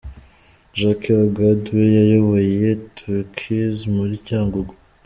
[0.79, 4.73] Jacques Hogard we yayoboye Turquoise muri Cyangugu.